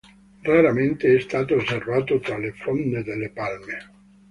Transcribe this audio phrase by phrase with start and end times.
[0.41, 3.77] Raramente è stato osservato tra le fronde delle Palme.